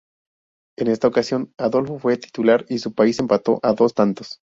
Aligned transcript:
En 0.79 0.87
esta 0.87 1.07
ocasión, 1.07 1.53
Adolfo 1.59 1.99
fue 1.99 2.17
titular 2.17 2.65
y 2.69 2.79
su 2.79 2.95
país 2.95 3.19
empató 3.19 3.59
a 3.61 3.73
dos 3.73 3.93
tantos. 3.93 4.41